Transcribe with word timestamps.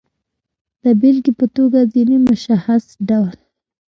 د 0.83 0.85
بېلګې 0.99 1.33
په 1.39 1.45
توګه، 1.55 1.79
ځینې 1.93 2.17
مشخص 2.27 2.83
ډول 3.09 3.35